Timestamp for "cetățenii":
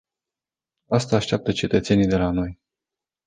1.51-2.07